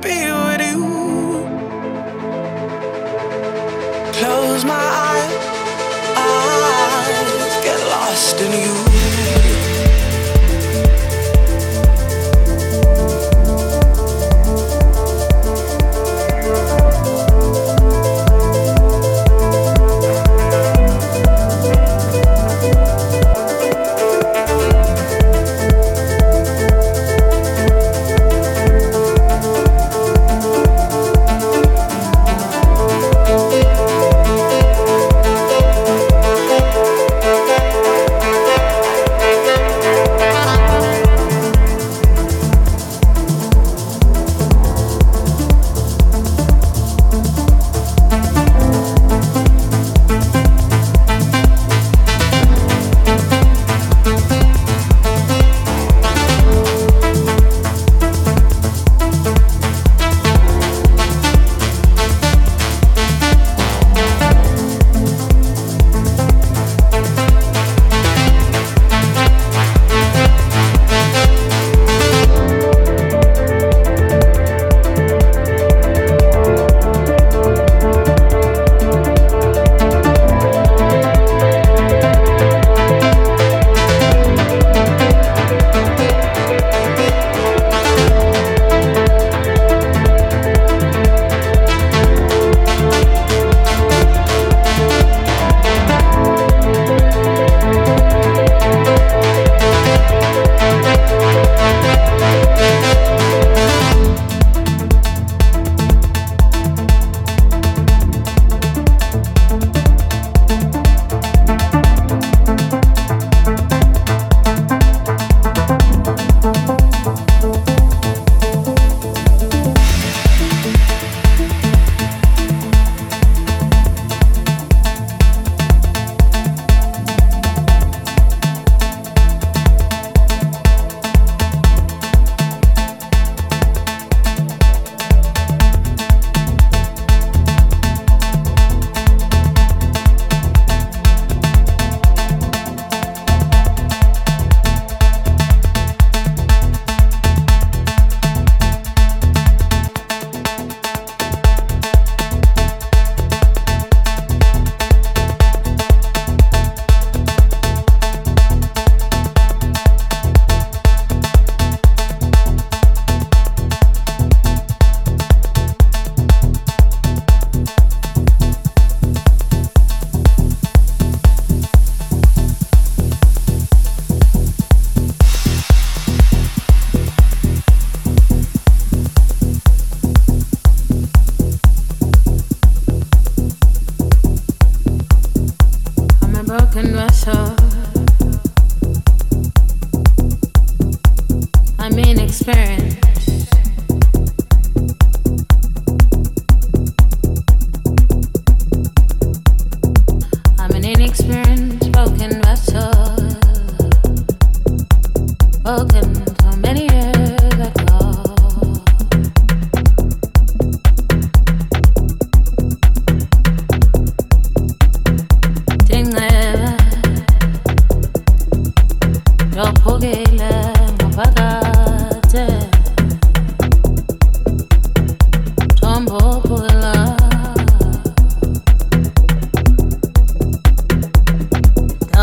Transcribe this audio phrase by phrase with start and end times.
[0.00, 0.45] be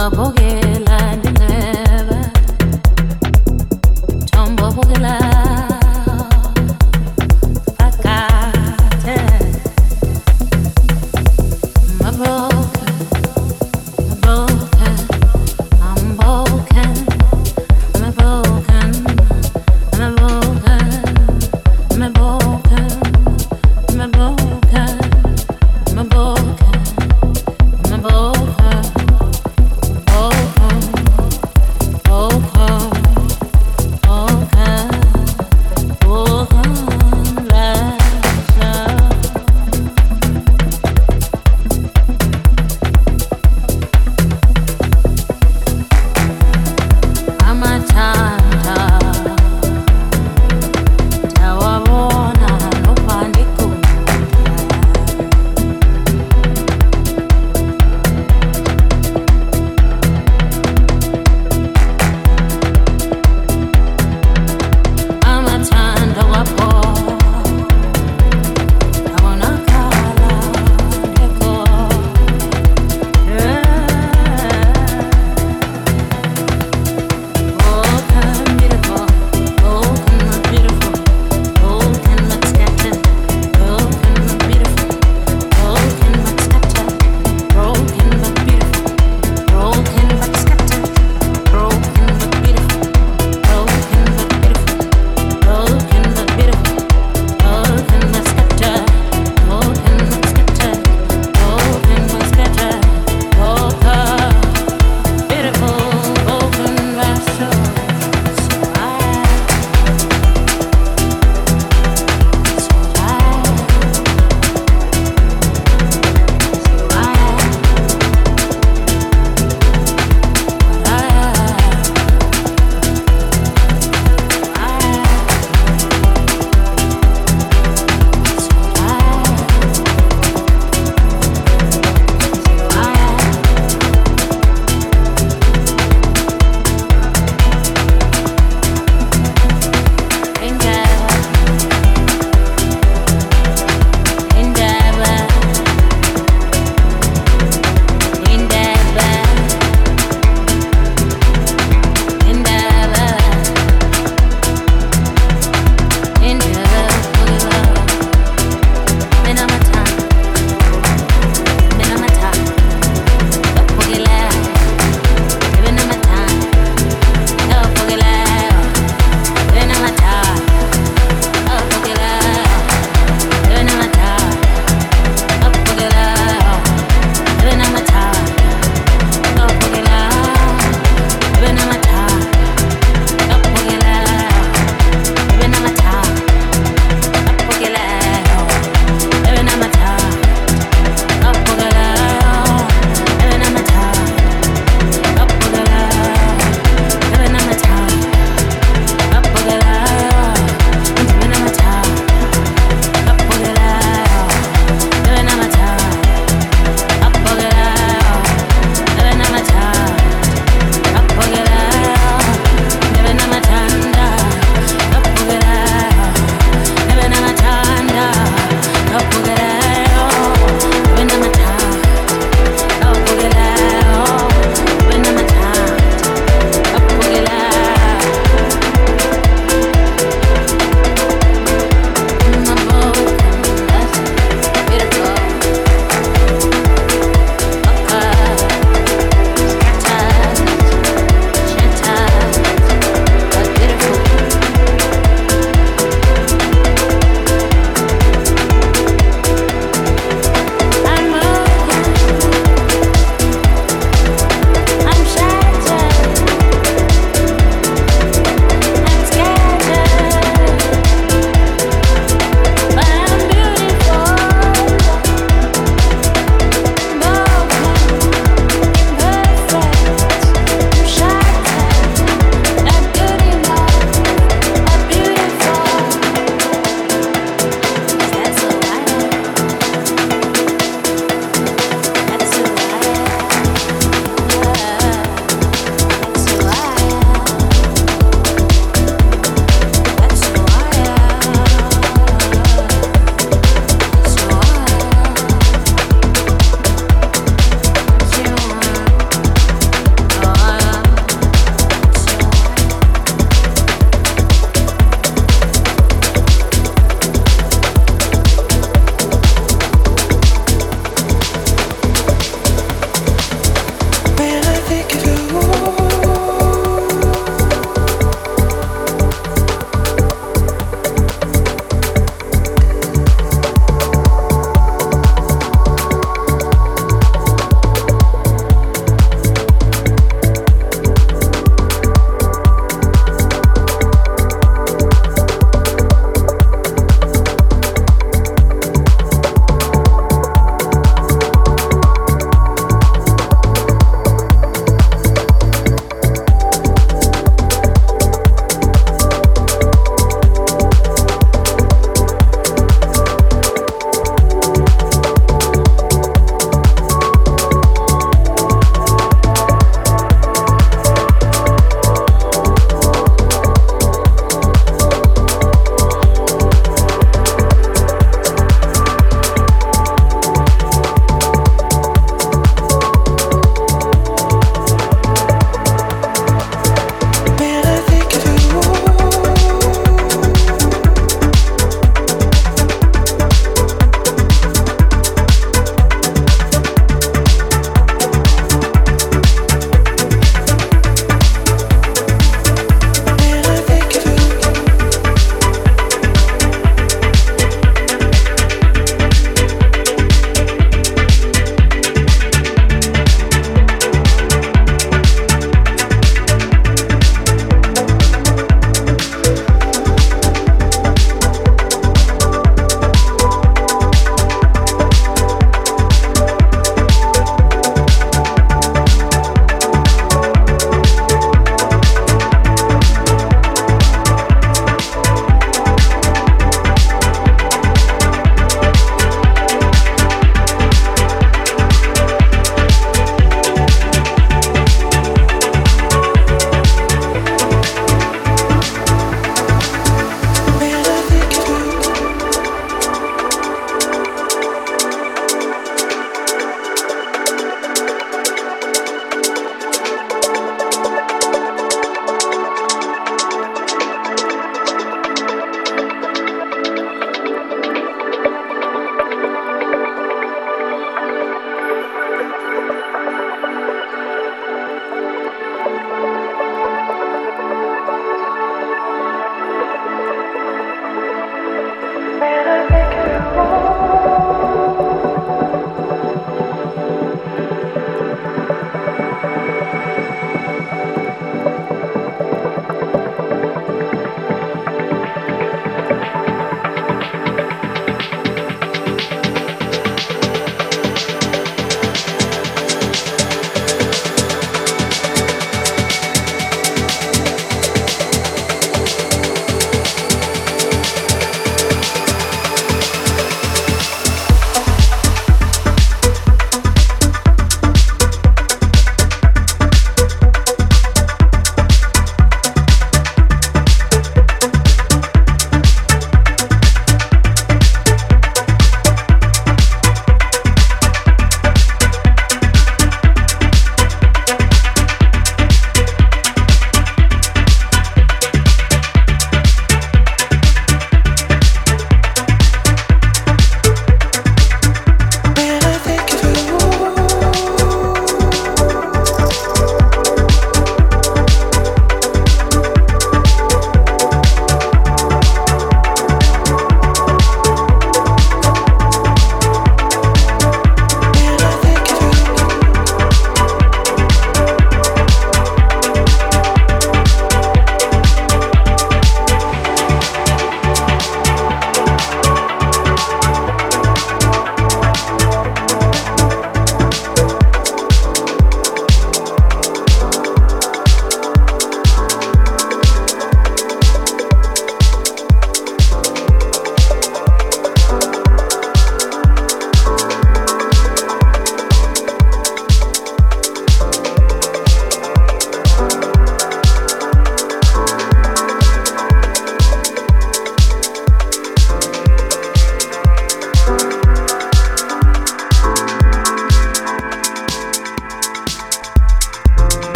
[0.00, 0.59] abogué.